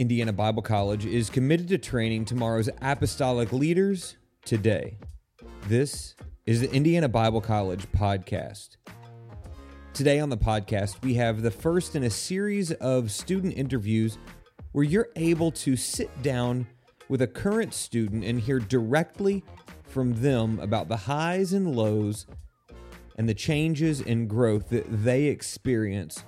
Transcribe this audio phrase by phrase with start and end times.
[0.00, 4.16] Indiana Bible College is committed to training tomorrow's apostolic leaders
[4.46, 4.96] today.
[5.68, 6.14] This
[6.46, 8.78] is the Indiana Bible College podcast.
[9.92, 14.16] Today on the podcast, we have the first in a series of student interviews
[14.72, 16.66] where you're able to sit down
[17.10, 19.44] with a current student and hear directly
[19.82, 22.24] from them about the highs and lows
[23.18, 26.24] and the changes and growth that they experience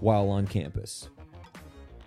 [0.00, 1.08] while on campus.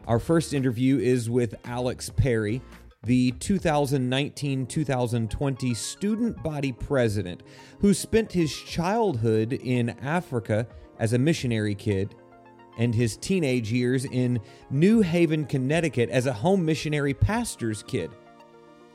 [0.08, 2.62] Our first interview is with Alex Perry,
[3.04, 7.42] the 2019 2020 student body president,
[7.80, 10.68] who spent his childhood in Africa
[11.00, 12.14] as a missionary kid
[12.78, 18.12] and his teenage years in New Haven, Connecticut as a home missionary pastor's kid.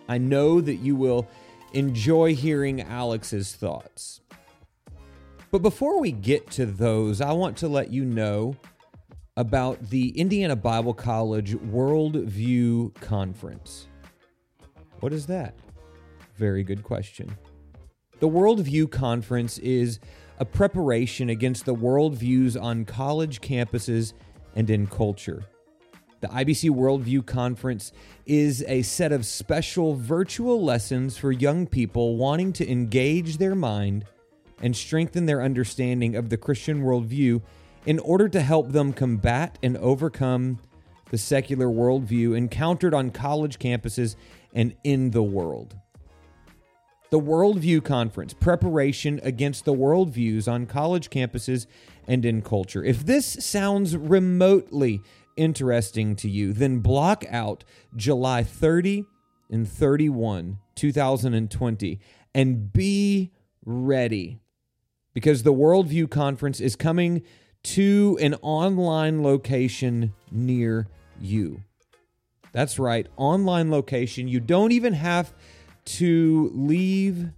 [0.08, 1.28] I know that you will
[1.72, 4.20] enjoy hearing Alex's thoughts.
[5.50, 8.54] But before we get to those, I want to let you know
[9.36, 13.86] about the Indiana Bible College Worldview Conference.
[15.00, 15.54] What is that?
[16.36, 17.36] Very good question.
[18.20, 19.98] The Worldview Conference is
[20.38, 24.14] a preparation against the worldviews on college campuses
[24.54, 25.44] and in culture.
[26.20, 27.92] The IBC Worldview Conference
[28.26, 34.04] is a set of special virtual lessons for young people wanting to engage their mind
[34.60, 37.40] and strengthen their understanding of the Christian worldview
[37.86, 40.58] in order to help them combat and overcome
[41.10, 44.16] the secular worldview encountered on college campuses
[44.54, 45.76] and in the world.
[47.10, 51.66] The Worldview Conference, preparation against the worldviews on college campuses
[52.06, 52.84] and in culture.
[52.84, 55.00] If this sounds remotely
[55.36, 57.64] interesting to you, then block out
[57.96, 59.06] July 30
[59.50, 62.00] and 31, 2020,
[62.32, 63.32] and be
[63.64, 64.40] ready
[65.12, 67.22] because the Worldview Conference is coming
[67.62, 70.86] to an online location near
[71.20, 71.62] you.
[72.52, 74.28] That's right, online location.
[74.28, 75.32] You don't even have
[75.84, 77.30] to leave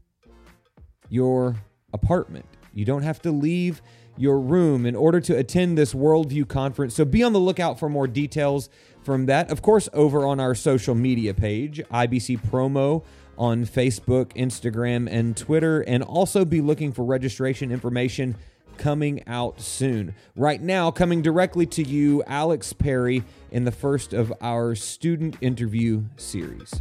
[1.08, 1.56] your
[1.92, 2.46] apartment.
[2.72, 3.82] You don't have to leave
[4.16, 6.94] your room in order to attend this Worldview conference.
[6.94, 8.68] So be on the lookout for more details
[9.02, 9.50] from that.
[9.50, 13.04] Of course, over on our social media page, IBC Promo
[13.38, 18.36] on Facebook, Instagram, and Twitter, and also be looking for registration information
[18.76, 20.14] coming out soon.
[20.36, 26.04] Right now, coming directly to you, Alex Perry in the first of our student interview
[26.16, 26.72] series.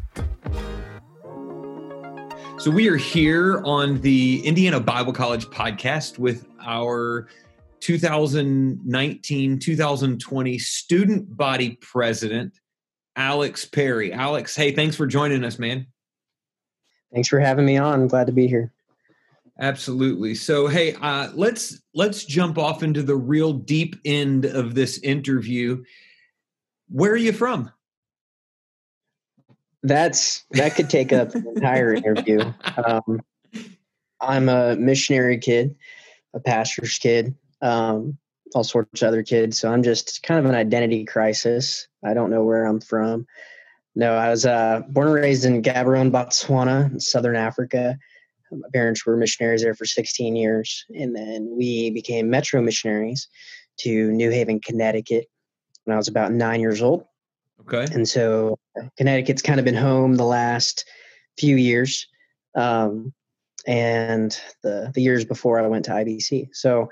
[2.58, 7.28] So, we are here on the Indiana Bible College podcast with our
[7.82, 12.54] 2019 2020 student body president,
[13.16, 14.14] Alex Perry.
[14.14, 15.88] Alex, hey, thanks for joining us, man.
[17.14, 18.02] Thanks for having me on.
[18.02, 18.72] I'm glad to be here.
[19.62, 20.34] Absolutely.
[20.34, 25.84] So, hey, uh, let's let's jump off into the real deep end of this interview.
[26.90, 27.72] Where are you from?
[29.84, 32.52] That's that could take up an entire interview.
[32.84, 33.22] Um,
[34.20, 35.76] I'm a missionary kid,
[36.34, 38.18] a pastor's kid, um,
[38.56, 39.60] all sorts of other kids.
[39.60, 41.88] So I'm just kind of an identity crisis.
[42.04, 43.28] I don't know where I'm from.
[43.94, 48.00] No, I was uh, born and raised in Gaborone, Botswana, in southern Africa.
[48.52, 53.28] My parents were missionaries there for 16 years, and then we became metro missionaries
[53.80, 55.28] to New Haven, Connecticut,
[55.86, 57.06] when I was about nine years old.
[57.62, 57.92] Okay.
[57.94, 58.58] And so
[58.98, 60.86] Connecticut's kind of been home the last
[61.38, 62.08] few years,
[62.56, 63.14] um,
[63.68, 66.50] and the the years before I went to IBC.
[66.54, 66.90] So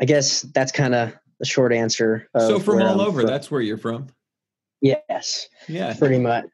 [0.00, 2.28] I guess that's kind of the short answer.
[2.38, 3.30] so from all I'm over, from.
[3.30, 4.06] that's where you're from.
[4.80, 5.48] Yes.
[5.68, 5.94] Yeah.
[5.94, 6.44] Pretty much.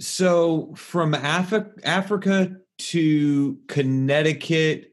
[0.00, 4.90] So from Af- Africa to Connecticut,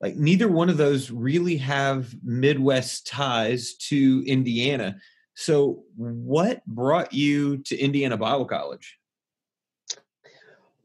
[0.00, 4.96] like neither one of those really have Midwest ties to Indiana.
[5.34, 8.98] So, what brought you to Indiana Bible College?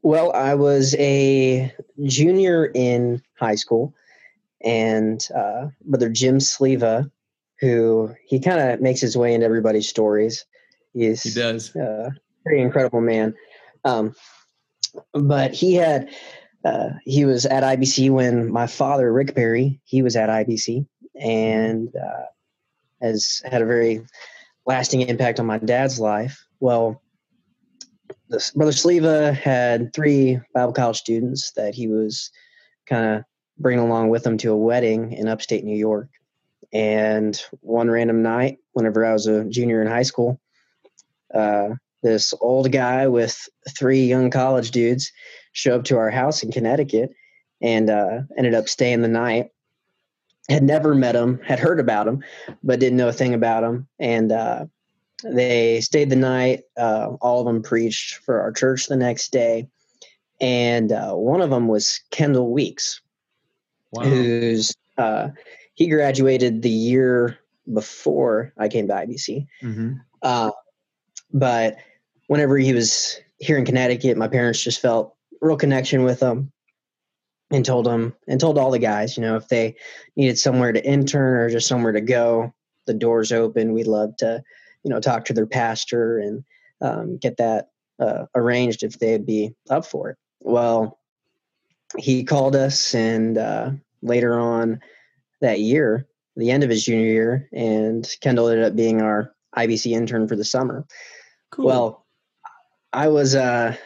[0.02, 1.72] Well, I was a
[2.04, 3.94] junior in high school,
[4.64, 7.10] and uh, Brother Jim Sleva,
[7.60, 10.44] who he kind of makes his way into everybody's stories.
[10.94, 11.76] He's, he does.
[11.76, 12.10] Uh,
[12.44, 13.34] pretty incredible man.
[13.84, 14.14] Um,
[15.12, 16.10] but he had
[16.64, 21.94] uh, he was at IBC when my father Rick Perry he was at IBC and
[21.96, 22.26] uh,
[23.00, 24.04] has had a very
[24.66, 26.44] lasting impact on my dad's life.
[26.60, 27.02] Well,
[28.28, 32.30] this, Brother Sleva had three Bible college students that he was
[32.86, 33.24] kind of
[33.58, 36.08] bringing along with him to a wedding in upstate New York.
[36.72, 40.40] And one random night, whenever I was a junior in high school,
[41.34, 41.70] uh,
[42.02, 45.12] this old guy with three young college dudes
[45.52, 47.10] show up to our house in Connecticut
[47.60, 49.50] and uh, ended up staying the night.
[50.48, 52.24] Had never met him, had heard about him,
[52.62, 53.86] but didn't know a thing about him.
[54.00, 54.66] And uh,
[55.22, 56.64] they stayed the night.
[56.76, 59.68] Uh, all of them preached for our church the next day,
[60.40, 63.00] and uh, one of them was Kendall Weeks,
[63.92, 64.02] wow.
[64.02, 65.28] who's uh,
[65.74, 67.38] he graduated the year
[67.72, 69.46] before I came to IBC.
[69.62, 69.92] Mm-hmm.
[70.22, 70.50] Uh,
[71.32, 71.76] but
[72.30, 76.52] whenever he was here in Connecticut, my parents just felt real connection with him
[77.50, 79.74] and told him and told all the guys, you know, if they
[80.14, 82.54] needed somewhere to intern or just somewhere to go,
[82.86, 83.72] the doors open.
[83.72, 84.44] We'd love to,
[84.84, 86.44] you know, talk to their pastor and
[86.80, 90.16] um, get that uh, arranged if they'd be up for it.
[90.38, 91.00] Well,
[91.98, 93.72] he called us, and uh,
[94.02, 94.78] later on
[95.40, 96.06] that year,
[96.36, 100.36] the end of his junior year, and Kendall ended up being our IBC intern for
[100.36, 100.86] the summer.
[101.50, 101.64] Cool.
[101.66, 101.99] Well,
[102.92, 103.76] I was uh,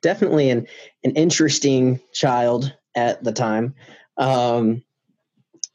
[0.00, 0.66] definitely an
[1.04, 3.74] an interesting child at the time.
[4.16, 4.82] Um,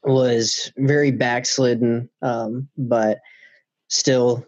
[0.04, 3.18] was very backslidden, um, but
[3.88, 4.46] still,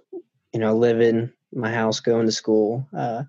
[0.52, 3.24] you know, living my house, going to school, uh,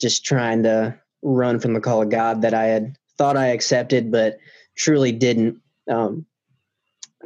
[0.00, 4.10] just trying to run from the call of God that I had thought I accepted,
[4.10, 4.38] but
[4.74, 6.26] truly didn't um,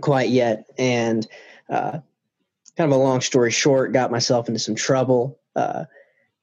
[0.00, 0.66] quite yet.
[0.78, 1.26] And
[1.70, 2.00] uh,
[2.76, 5.40] kind of a long story short, got myself into some trouble.
[5.54, 5.84] Uh,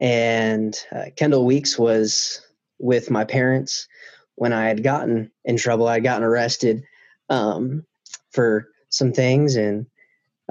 [0.03, 2.41] and uh, Kendall Weeks was
[2.77, 3.87] with my parents
[4.35, 5.87] when I had gotten in trouble.
[5.87, 6.83] I had gotten arrested
[7.29, 7.85] um,
[8.31, 9.85] for some things, and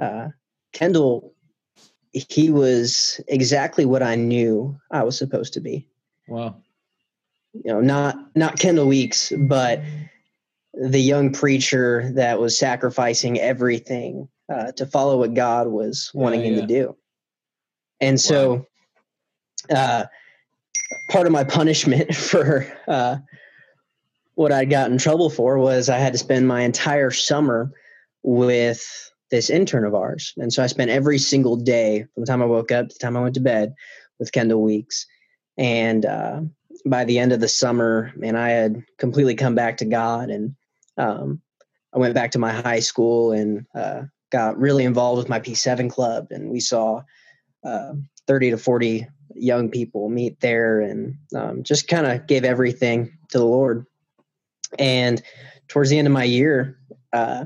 [0.01, 0.29] uh,
[0.73, 1.35] Kendall,
[2.11, 5.87] he was exactly what I knew I was supposed to be.
[6.27, 6.55] Wow.
[7.53, 9.83] You know, not not Kendall Weeks, but
[10.73, 16.47] the young preacher that was sacrificing everything uh, to follow what God was wanting yeah,
[16.47, 16.53] yeah.
[16.53, 16.97] him to do.
[18.01, 18.65] And so, wow.
[19.69, 20.05] Uh,
[21.09, 23.17] part of my punishment for uh,
[24.35, 27.71] what I got in trouble for was I had to spend my entire summer
[28.23, 30.33] with this intern of ours.
[30.37, 32.99] And so I spent every single day from the time I woke up to the
[32.99, 33.73] time I went to bed
[34.19, 35.05] with Kendall Weeks.
[35.57, 36.41] And uh,
[36.85, 40.29] by the end of the summer, man, I had completely come back to God.
[40.29, 40.55] And
[40.97, 41.41] um,
[41.93, 45.89] I went back to my high school and uh, got really involved with my P7
[45.89, 46.27] club.
[46.31, 47.01] And we saw
[47.63, 47.93] uh,
[48.27, 53.37] 30 to 40 young people meet there and um, just kind of gave everything to
[53.37, 53.85] the Lord.
[54.79, 55.21] And
[55.67, 56.77] towards the end of my year,
[57.11, 57.45] uh,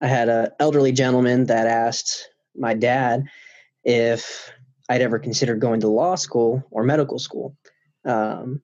[0.00, 3.24] I had an elderly gentleman that asked my dad
[3.84, 4.52] if
[4.88, 7.56] I'd ever considered going to law school or medical school.
[8.04, 8.62] Um,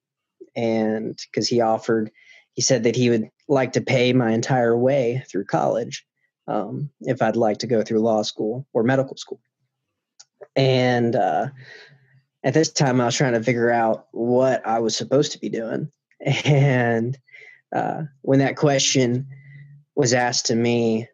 [0.56, 2.10] and because he offered,
[2.52, 6.06] he said that he would like to pay my entire way through college
[6.46, 9.40] um, if I'd like to go through law school or medical school.
[10.56, 11.48] And uh,
[12.44, 15.48] at this time, I was trying to figure out what I was supposed to be
[15.48, 15.90] doing.
[16.46, 17.18] And
[17.74, 19.26] uh, when that question
[19.94, 21.08] was asked to me,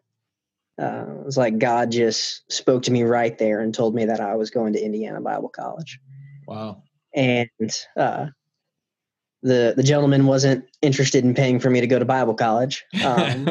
[0.81, 4.21] uh, it was like God just spoke to me right there and told me that
[4.21, 5.99] I was going to Indiana Bible College.
[6.47, 6.83] Wow.
[7.13, 7.49] And
[7.97, 8.27] uh,
[9.43, 12.85] the the gentleman wasn't interested in paying for me to go to Bible college.
[13.03, 13.47] Um,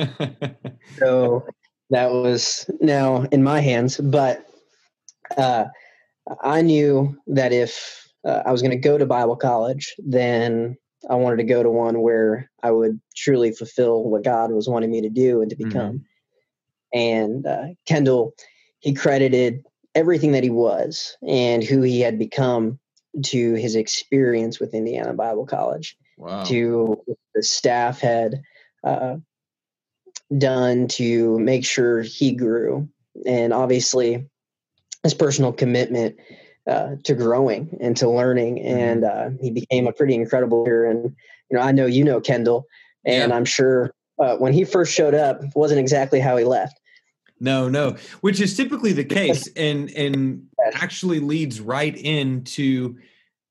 [0.99, 1.45] so
[1.91, 3.99] that was now in my hands.
[3.99, 4.47] But
[5.37, 5.67] uh,
[6.43, 10.77] I knew that if uh, I was going to go to Bible college, then
[11.09, 14.91] I wanted to go to one where I would truly fulfill what God was wanting
[14.91, 15.69] me to do and to mm-hmm.
[15.69, 15.93] become.
[15.93, 16.99] Mm-hmm.
[16.99, 18.35] And uh, Kendall,
[18.81, 19.65] he credited
[19.95, 22.79] everything that he was and who he had become
[23.25, 26.45] to his experience with Indiana Bible College, wow.
[26.45, 27.01] to
[27.35, 28.43] the staff had
[28.85, 29.17] uh,
[30.37, 32.89] done to make sure he grew,
[33.27, 34.29] and obviously
[35.03, 36.17] his personal commitment
[36.67, 38.57] uh, to growing and to learning.
[38.57, 38.79] Mm-hmm.
[38.79, 40.87] And uh, he became a pretty incredible leader.
[40.87, 41.15] And
[41.51, 42.67] you know, I know you know Kendall,
[43.05, 43.37] and yeah.
[43.37, 46.79] I'm sure uh, when he first showed up, wasn't exactly how he left.
[47.41, 52.99] No, no, which is typically the case, and and actually leads right into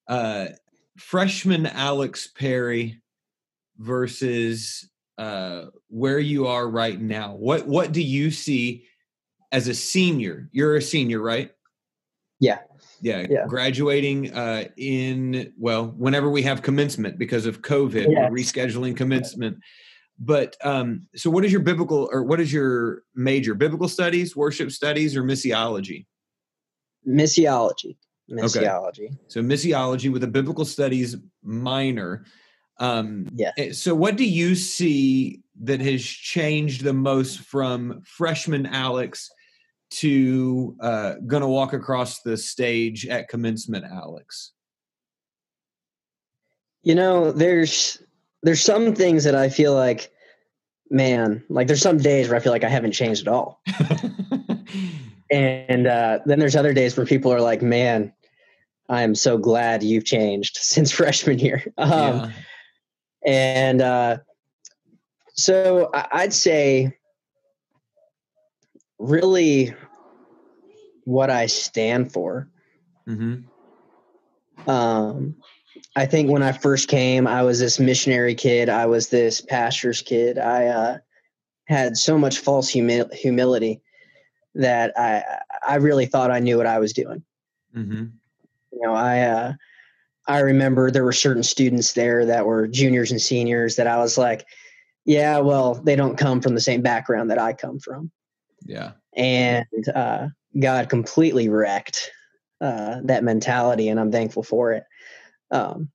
[0.07, 0.47] uh,
[0.97, 3.01] freshman Alex Perry
[3.77, 7.33] versus uh, where you are right now.
[7.33, 8.85] What what do you see
[9.51, 10.49] as a senior?
[10.51, 11.51] You're a senior, right?
[12.39, 12.59] Yeah.
[13.01, 13.45] Yeah, yeah.
[13.47, 18.31] graduating uh, in well, whenever we have commencement because of COVID, yes.
[18.31, 19.57] rescheduling commencement.
[20.19, 23.55] But um, so, what is your biblical or what is your major?
[23.55, 26.07] Biblical studies, worship studies, or missiology?
[27.07, 27.95] Missiology.
[28.29, 29.05] Missiology.
[29.05, 29.17] Okay.
[29.27, 32.25] So missiology with a biblical studies minor.
[32.79, 33.51] Um, yeah.
[33.57, 39.29] Eh, so, what do you see that has changed the most from freshman Alex
[39.91, 44.51] to uh, going to walk across the stage at commencement, Alex?
[46.83, 48.01] You know, there's
[48.43, 50.11] there's some things that I feel like,
[50.89, 53.61] man, like there's some days where I feel like I haven't changed at all.
[55.31, 58.13] and uh, then there's other days where people are like, "Man,
[58.87, 62.31] I am so glad you've changed since freshman year." Um, yeah.
[63.25, 64.17] And uh,
[65.33, 66.97] so I'd say,
[68.99, 69.73] really,
[71.05, 72.47] what I stand for.
[73.07, 74.69] Mm-hmm.
[74.69, 75.35] Um,
[75.95, 78.69] I think when I first came, I was this missionary kid.
[78.69, 80.37] I was this pastor's kid.
[80.37, 80.97] I uh,
[81.65, 83.81] had so much false humi- humility
[84.55, 85.23] that I
[85.67, 87.23] I really thought I knew what I was doing.
[87.75, 88.05] Mm-hmm.
[88.71, 89.53] You know, I uh,
[90.27, 94.17] I remember there were certain students there that were juniors and seniors that I was
[94.17, 94.45] like,
[95.05, 98.11] yeah, well, they don't come from the same background that I come from.
[98.65, 100.27] Yeah, and uh,
[100.59, 102.11] God completely wrecked
[102.61, 104.83] uh, that mentality, and I'm thankful for it.
[105.51, 105.89] Um,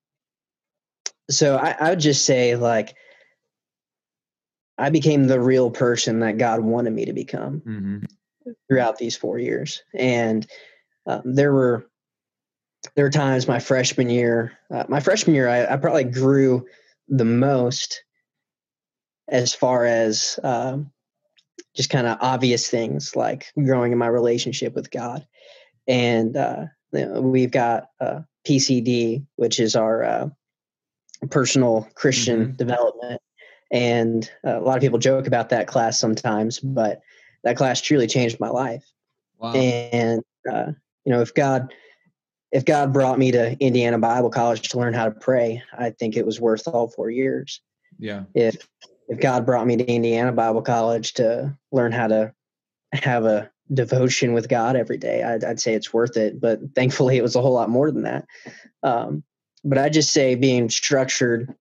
[1.30, 2.94] so I, I would just say like
[4.78, 8.52] I became the real person that God wanted me to become mm-hmm.
[8.68, 10.47] throughout these four years, and
[11.06, 11.88] um, there were
[12.94, 16.66] there were times my freshman year, uh, my freshman year, I, I, probably grew
[17.09, 18.04] the most
[19.28, 20.90] as far as um,
[21.75, 25.26] just kind of obvious things like growing in my relationship with God,
[25.87, 30.28] and uh, you know, we've got uh, PCD, which is our uh,
[31.30, 32.56] personal Christian mm-hmm.
[32.56, 33.20] development.
[33.70, 37.00] And uh, a lot of people joke about that class sometimes, but
[37.42, 38.84] that class truly changed my life.
[39.38, 39.52] Wow.
[39.54, 40.73] And uh,
[41.04, 41.75] you know, if God,
[42.52, 46.16] if God brought me to Indiana Bible College to learn how to pray, I think
[46.16, 47.61] it was worth all four years.
[47.99, 48.25] Yeah.
[48.34, 48.68] If
[49.08, 52.32] if God brought me to Indiana Bible College to learn how to
[52.92, 56.40] have a devotion with God every day, I'd, I'd, say it's worth it.
[56.40, 58.26] But thankfully, it was a whole lot more than that.
[58.82, 59.23] Um,
[59.64, 61.54] but I just say being structured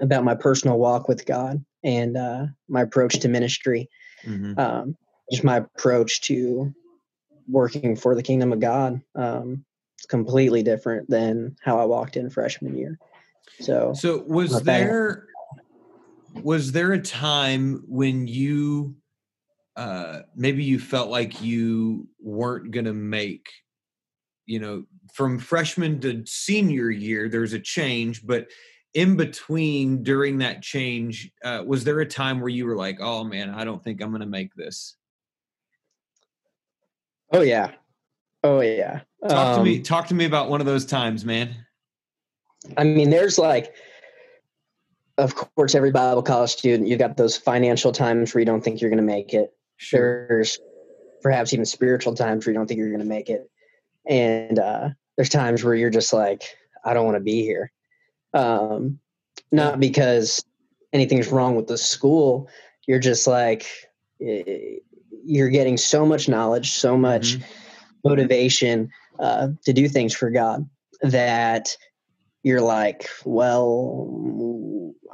[0.00, 3.88] about my personal walk with God and uh, my approach to ministry,
[4.24, 4.58] mm-hmm.
[4.58, 4.96] um,
[5.30, 6.74] just my approach to
[7.48, 9.00] working for the kingdom of God.
[9.14, 9.64] Um,
[9.96, 12.98] it's completely different than how I walked in freshman year.
[13.60, 15.26] So, so was there
[16.42, 18.96] was there a time when you
[19.76, 23.50] uh, maybe you felt like you weren't going to make
[24.46, 28.46] you know from freshman to senior year there's a change but
[28.94, 33.22] in between during that change uh, was there a time where you were like oh
[33.24, 34.96] man i don't think i'm going to make this
[37.32, 37.72] oh yeah.
[38.44, 39.00] Oh yeah.
[39.28, 41.54] Talk um, to me um talk to me about one of those times man.
[42.76, 43.74] I mean there's like
[45.18, 48.80] of course every bible college student you've got those financial times where you don't think
[48.80, 50.26] you're going to make it Sure.
[50.28, 50.58] There's
[51.22, 53.50] perhaps even spiritual times where you don't think you're going to make it.
[54.06, 57.72] And uh, there's times where you're just like, I don't want to be here.
[58.32, 58.98] Um,
[59.52, 60.44] not because
[60.92, 62.48] anything's wrong with the school.
[62.86, 63.66] You're just like,
[64.18, 68.08] you're getting so much knowledge, so much mm-hmm.
[68.08, 70.68] motivation uh, to do things for God
[71.02, 71.76] that
[72.42, 74.06] you're like, well,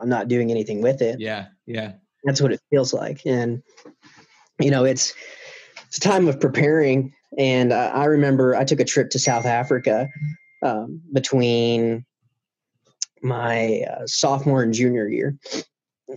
[0.03, 1.21] I'm not doing anything with it.
[1.21, 1.93] Yeah, yeah.
[2.25, 3.23] That's what it feels like.
[3.25, 3.63] And
[4.61, 5.15] you know, it's
[5.87, 7.15] it's a time of preparing.
[7.39, 10.09] And uh, I remember I took a trip to South Africa
[10.63, 12.05] um, between
[13.23, 15.39] my uh, sophomore and junior year,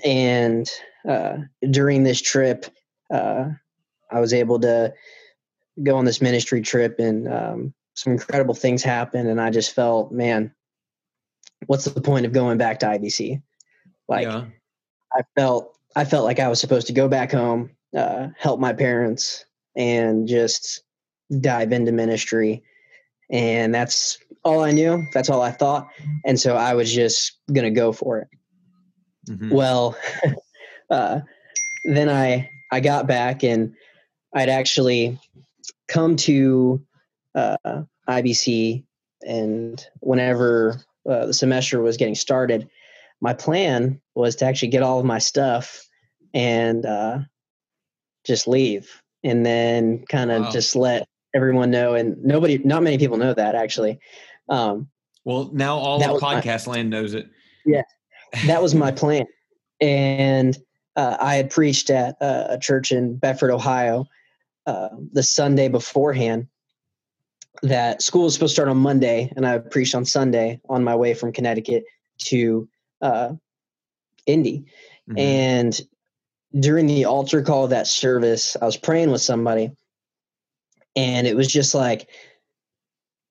[0.04, 0.70] and
[1.08, 1.38] uh,
[1.70, 2.66] during this trip,
[3.14, 3.50] uh,
[4.12, 4.94] I was able to
[5.84, 9.30] go on this ministry trip, and um, some incredible things happened.
[9.30, 10.54] And I just felt, man,
[11.68, 13.42] what's the point of going back to IBC?
[14.08, 14.46] Like, yeah.
[15.14, 18.74] I felt I felt like I was supposed to go back home, uh, help my
[18.74, 19.46] parents
[19.76, 20.84] and just
[21.40, 22.64] dive into ministry.
[23.32, 25.06] And that's all I knew.
[25.14, 25.88] That's all I thought.
[26.26, 28.28] And so I was just going to go for it.
[29.30, 29.50] Mm-hmm.
[29.50, 29.98] Well,
[30.90, 31.22] uh,
[31.86, 33.74] then I, I got back and
[34.34, 35.20] I'd actually
[35.88, 36.86] come to
[37.34, 37.58] uh,
[38.08, 38.84] IBC
[39.26, 42.70] and whenever uh, the semester was getting started,
[43.22, 45.88] my plan was to actually get all of my stuff
[46.34, 47.20] and uh,
[48.26, 50.52] just leave and then kind of wow.
[50.52, 51.96] just let everyone know.
[51.96, 54.00] And nobody, not many people know that actually.
[54.50, 54.90] Um,
[55.24, 57.28] well, now all of podcast my, land knows it.
[57.66, 57.82] Yeah,
[58.46, 59.26] that was my plan.
[59.82, 60.58] And
[60.96, 64.06] uh, I had preached at uh, a church in Bedford, Ohio,
[64.66, 66.48] uh, the Sunday beforehand.
[67.64, 70.96] That school was supposed to start on Monday, and I preached on Sunday on my
[70.96, 71.86] way from Connecticut
[72.20, 72.68] to
[73.02, 73.34] uh,
[74.26, 74.66] Indy.
[75.10, 75.20] Mm-hmm.
[75.20, 75.82] And
[76.58, 79.72] during the altar call of that service, I was praying with somebody,
[80.96, 82.08] and it was just like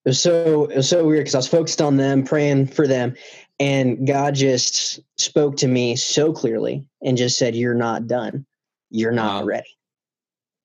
[0.05, 2.87] it was so it was so weird because I was focused on them, praying for
[2.87, 3.15] them,
[3.59, 8.45] and God just spoke to me so clearly and just said, "You're not done.
[8.91, 9.47] You're not wow.
[9.47, 9.79] ready."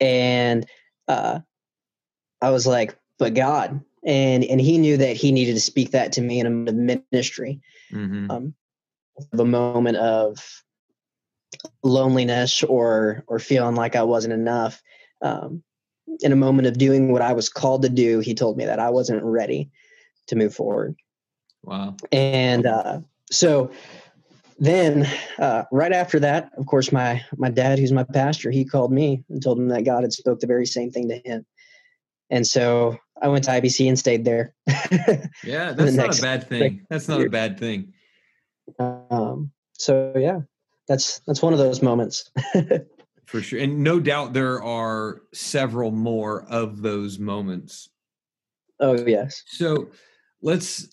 [0.01, 0.65] And
[1.07, 1.39] uh,
[2.41, 6.11] I was like, but God, and and he knew that he needed to speak that
[6.13, 8.29] to me in a ministry, mm-hmm.
[8.29, 8.53] um,
[9.37, 10.63] a moment of
[11.83, 14.81] loneliness or or feeling like I wasn't enough.
[15.21, 15.63] Um,
[16.21, 18.79] in a moment of doing what I was called to do, he told me that
[18.79, 19.69] I wasn't ready
[20.27, 20.95] to move forward.
[21.63, 21.95] Wow.
[22.11, 23.71] And uh, so
[24.57, 25.07] then,
[25.37, 29.23] uh, right after that, of course, my my dad, who's my pastor, he called me
[29.29, 31.45] and told him that God had spoke the very same thing to him.
[32.29, 34.53] And so I went to IBC and stayed there.
[35.43, 36.85] yeah, that's not a bad thing.
[36.89, 37.27] That's not year.
[37.27, 37.93] a bad thing.
[38.79, 40.41] Um, so yeah,
[40.87, 42.31] that's that's one of those moments.
[43.25, 47.89] For sure, and no doubt there are several more of those moments.
[48.79, 49.43] Oh yes.
[49.47, 49.89] So
[50.41, 50.87] let's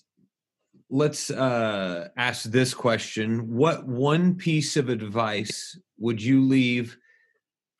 [0.89, 6.97] let's uh, ask this question: What one piece of advice would you leave?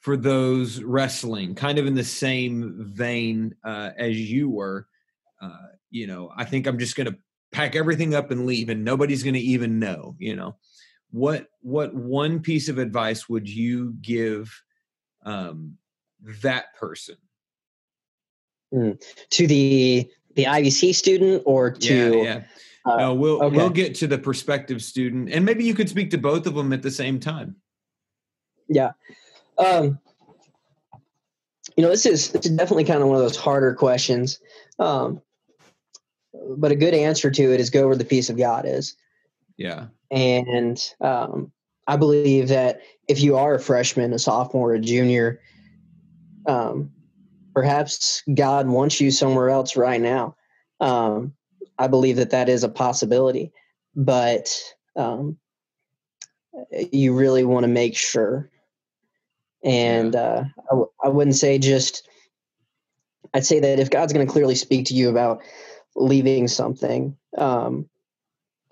[0.07, 4.87] for those wrestling, kind of in the same vein uh, as you were.
[5.41, 7.17] Uh, you know, I think I'm just going to
[7.51, 10.15] pack everything up and leave, and nobody's going to even know.
[10.19, 10.55] You know,
[11.11, 14.51] what what one piece of advice would you give
[15.25, 15.77] um,
[16.41, 17.17] that person?
[18.73, 19.01] Mm.
[19.31, 22.43] To the the IBC student or to yeah, yeah.
[22.85, 23.55] Uh, no, we'll okay.
[23.55, 26.71] we'll get to the prospective student, and maybe you could speak to both of them
[26.73, 27.55] at the same time.
[28.69, 28.91] Yeah.
[29.57, 29.99] Um,
[31.75, 34.39] you know, this is, this is definitely kind of one of those harder questions.
[34.79, 35.21] Um,
[36.57, 38.95] but a good answer to it is go where the peace of God is.
[39.57, 39.87] Yeah.
[40.11, 41.51] And um,
[41.87, 45.39] I believe that if you are a freshman, a sophomore, a junior,
[46.45, 46.91] um,
[47.53, 50.35] perhaps God wants you somewhere else right now.
[50.79, 51.33] Um,
[51.77, 53.51] I believe that that is a possibility,
[53.95, 54.55] but
[54.95, 55.37] um,
[56.91, 58.49] you really want to make sure
[59.63, 62.07] and uh, I w- I wouldn't say just,
[63.33, 65.41] I'd say that if God's going to clearly speak to you about
[65.97, 67.89] leaving something, um,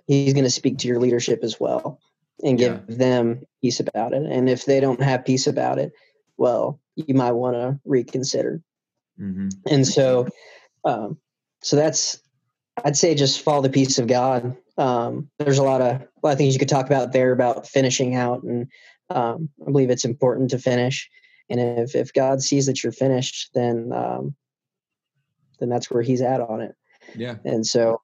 [0.07, 1.99] He's going to speak to your leadership as well
[2.43, 2.95] and give yeah.
[2.95, 4.21] them peace about it.
[4.21, 5.93] And if they don't have peace about it,
[6.37, 8.61] well, you might want to reconsider.
[9.19, 9.49] Mm-hmm.
[9.67, 10.27] And so,
[10.83, 11.17] um,
[11.61, 12.21] so that's,
[12.83, 14.55] I'd say just follow the peace of God.
[14.77, 17.65] Um, there's a lot of a lot of things you could talk about there about
[17.65, 18.67] finishing out and
[19.09, 21.09] um, I believe it's important to finish.
[21.49, 24.35] And if, if God sees that you're finished, then um,
[25.59, 26.75] then that's where He's at on it.
[27.17, 27.35] Yeah.
[27.43, 28.01] And so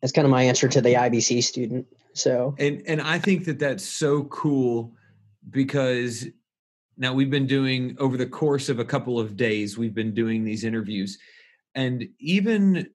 [0.00, 1.86] that's kind of my answer to the IBC student.
[2.14, 4.92] So and and I think that that's so cool
[5.48, 6.26] because
[6.96, 10.44] now we've been doing over the course of a couple of days we've been doing
[10.44, 11.18] these interviews
[11.74, 12.86] and even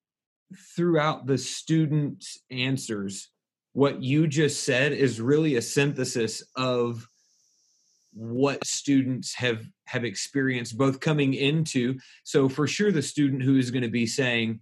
[0.75, 3.29] throughout the students answers
[3.73, 7.09] what you just said is really a synthesis of
[8.15, 13.71] what students have have experienced both coming into so for sure the student who is
[13.71, 14.57] going to be saying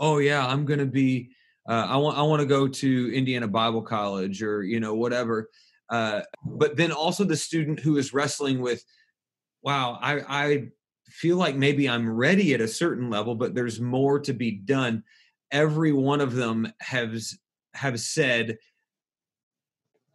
[0.00, 1.30] oh yeah i'm going to be
[1.68, 5.48] uh, i want i want to go to indiana bible college or you know whatever
[5.90, 8.84] uh, but then also the student who is wrestling with
[9.62, 10.68] wow i i
[11.06, 15.04] feel like maybe i'm ready at a certain level but there's more to be done
[15.52, 17.38] every one of them has
[17.74, 18.58] have said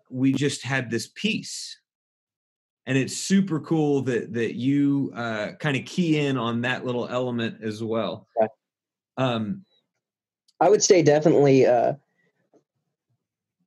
[0.10, 1.80] we just had this peace
[2.86, 7.08] and it's super cool that that you uh, kind of key in on that little
[7.08, 8.28] element as well.
[9.18, 9.64] Um,
[10.60, 11.94] i would say definitely uh,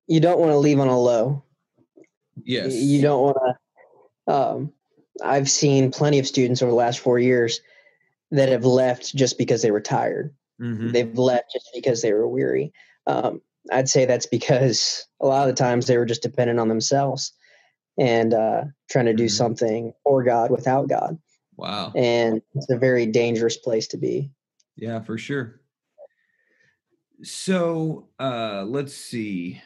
[0.06, 1.42] you don't want to leave on a low.
[2.44, 2.74] Yes.
[2.74, 3.36] you don't want
[4.26, 4.72] to um,
[5.24, 7.60] i've seen plenty of students over the last four years
[8.30, 10.34] that have left just because they were tired.
[10.60, 10.90] Mm-hmm.
[10.92, 12.72] they've left just because they were weary.
[13.06, 16.68] Um, I'd say that's because a lot of the times they were just dependent on
[16.68, 17.32] themselves
[17.98, 19.30] and uh, trying to do mm-hmm.
[19.30, 21.18] something for God without God.
[21.56, 21.92] Wow.
[21.94, 24.30] And it's a very dangerous place to be.
[24.76, 25.60] Yeah, for sure.
[27.22, 29.62] So uh, let's see.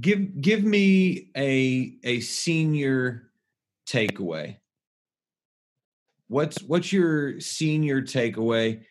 [0.00, 3.30] Give give me a a senior
[3.88, 4.56] takeaway.
[6.28, 8.84] What's what's your senior takeaway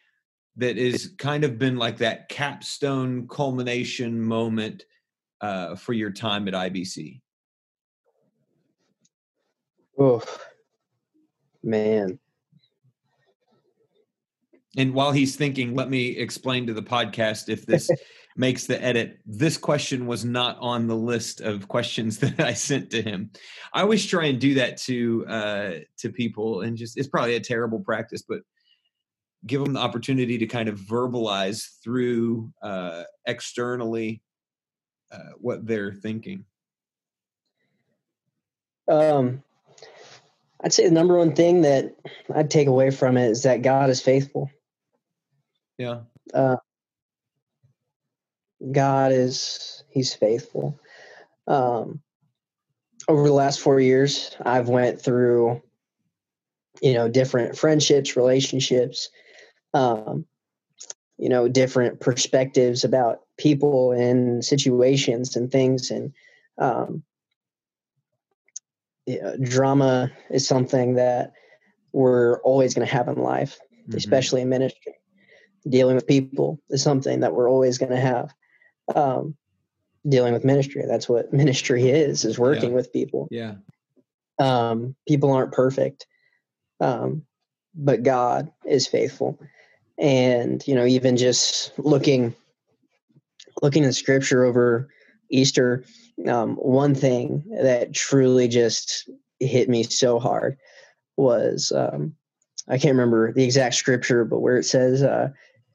[0.58, 4.84] that is kind of been like that capstone culmination moment
[5.41, 7.21] uh, for your time at IBC?
[9.97, 10.23] Oh,
[11.63, 12.19] man.
[14.78, 17.89] And while he's thinking, let me explain to the podcast if this
[18.38, 19.19] makes the edit.
[19.25, 23.32] This question was not on the list of questions that I sent to him.
[23.73, 27.41] I always try and do that to uh, to people, and just it's probably a
[27.41, 28.39] terrible practice, but
[29.45, 34.21] give them the opportunity to kind of verbalize through uh, externally
[35.12, 36.45] uh, what they're thinking?
[38.88, 39.43] Um,
[40.62, 41.95] I'd say the number one thing that
[42.34, 44.50] I'd take away from it is that God is faithful.
[45.78, 46.02] Yeah.
[46.34, 46.58] Uh,
[48.72, 50.80] God is He's faithful.
[51.48, 52.02] Um,
[53.08, 55.62] over the last four years, I've went through,
[56.82, 59.10] you know, different friendships, relationships,
[59.74, 60.26] um,
[61.20, 66.14] you know, different perspectives about people and situations and things, and
[66.58, 67.04] um,
[69.42, 71.34] drama is something that
[71.92, 73.98] we're always going to have in life, mm-hmm.
[73.98, 74.96] especially in ministry.
[75.68, 78.34] Dealing with people is something that we're always going to have.
[78.96, 79.36] Um,
[80.08, 82.76] dealing with ministry, that's what ministry is, is working yeah.
[82.76, 83.28] with people.
[83.30, 83.56] Yeah.
[84.40, 86.08] Um, people aren't perfect,
[86.80, 87.24] um,
[87.76, 89.38] but God is faithful.
[90.00, 92.34] And, you know, even just looking,
[93.62, 94.90] looking in scripture over
[95.30, 95.84] Easter,
[96.28, 99.10] um, one thing that truly just
[99.40, 100.58] hit me so hard
[101.18, 102.16] was um,
[102.68, 105.30] I can't remember the exact scripture, but where it says uh,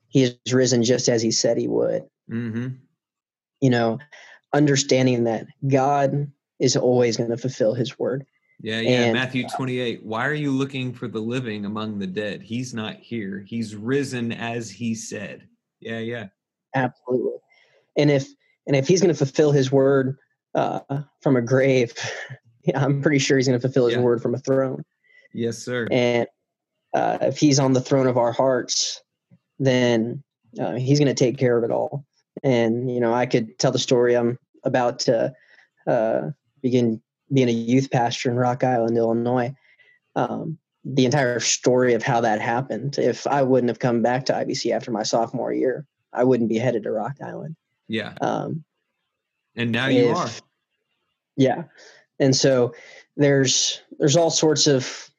[0.08, 2.04] he has risen just as he said he would.
[2.30, 2.68] Mm-hmm.
[3.60, 3.98] You know,
[4.52, 8.24] understanding that God is always going to fulfill his word.
[8.64, 9.02] Yeah, yeah.
[9.02, 10.02] And, Matthew 28.
[10.04, 12.40] Why are you looking for the living among the dead?
[12.40, 13.44] He's not here.
[13.46, 15.46] He's risen as he said.
[15.80, 16.28] Yeah, yeah.
[16.74, 17.40] Absolutely.
[17.98, 18.26] And if
[18.66, 20.16] and if he's going to fulfill his word
[20.54, 20.80] uh,
[21.20, 21.92] from a grave,
[22.74, 24.00] I'm pretty sure he's going to fulfill his yeah.
[24.00, 24.82] word from a throne.
[25.34, 25.86] Yes, sir.
[25.90, 26.26] And
[26.94, 29.02] uh, if he's on the throne of our hearts,
[29.58, 30.24] then
[30.58, 32.06] uh, he's going to take care of it all.
[32.42, 34.16] And you know, I could tell the story.
[34.16, 35.34] I'm about to
[35.86, 36.30] uh,
[36.62, 37.02] begin
[37.34, 39.54] being a youth pastor in Rock Island, Illinois.
[40.16, 42.98] Um, the entire story of how that happened.
[42.98, 46.58] If I wouldn't have come back to IBC after my sophomore year, I wouldn't be
[46.58, 47.56] headed to Rock Island.
[47.88, 48.14] Yeah.
[48.20, 48.64] Um,
[49.56, 50.28] and now you are.
[51.36, 51.64] Yeah.
[52.20, 52.74] And so
[53.16, 55.10] there's there's all sorts of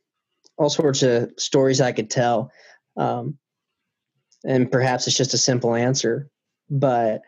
[0.57, 2.51] all sorts of stories I could tell.
[2.95, 3.37] Um,
[4.43, 6.29] and perhaps it's just a simple answer,
[6.69, 7.21] but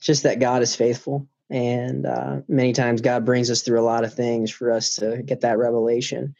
[0.00, 1.28] just that God is faithful.
[1.52, 5.22] And uh, many times God brings us through a lot of things for us to
[5.22, 6.34] get that revelation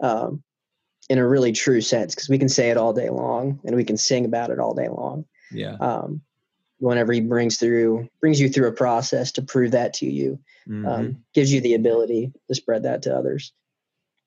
[0.00, 0.42] um,
[1.10, 3.84] in a really true sense, because we can say it all day long and we
[3.84, 5.24] can sing about it all day long.
[5.50, 5.74] Yeah.
[5.80, 6.22] Um,
[6.82, 10.84] whenever he brings through brings you through a process to prove that to you mm-hmm.
[10.84, 13.52] um, gives you the ability to spread that to others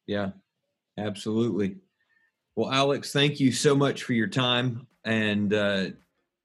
[0.08, 0.30] yeah
[0.98, 1.76] absolutely
[2.56, 5.88] well alex thank you so much for your time and uh,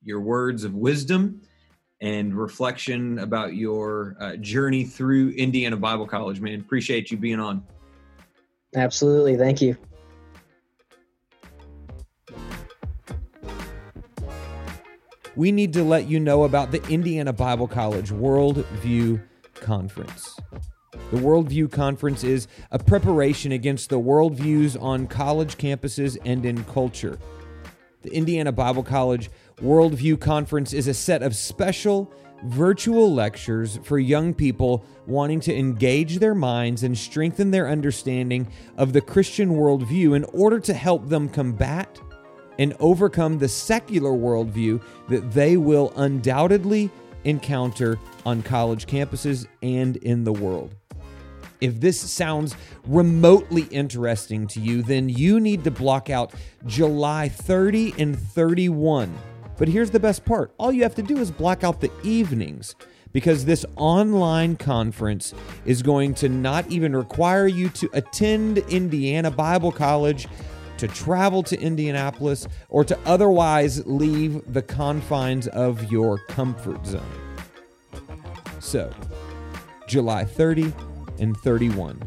[0.03, 1.41] your words of wisdom
[2.01, 7.63] and reflection about your uh, journey through indiana bible college man appreciate you being on
[8.75, 9.77] absolutely thank you
[15.37, 19.23] we need to let you know about the Indiana Bible College Worldview
[19.55, 20.39] Conference.
[21.11, 27.19] The Worldview Conference is a preparation against the worldviews on college campuses and in culture.
[28.03, 29.31] The Indiana Bible College
[29.63, 32.11] Worldview Conference is a set of special
[32.45, 38.95] virtual lectures for young people wanting to engage their minds and strengthen their understanding of
[38.95, 42.01] the Christian worldview in order to help them combat
[42.59, 46.91] and overcome the secular worldview that they will undoubtedly
[47.25, 50.75] encounter on college campuses and in the world.
[51.61, 56.33] If this sounds remotely interesting to you, then you need to block out
[56.65, 59.15] July 30 and 31.
[59.61, 62.75] But here's the best part all you have to do is block out the evenings
[63.13, 65.35] because this online conference
[65.67, 70.27] is going to not even require you to attend Indiana Bible College
[70.79, 77.03] to travel to Indianapolis, or to otherwise leave the confines of your comfort zone.
[78.61, 78.91] So,
[79.87, 80.73] July 30
[81.19, 82.01] and 31.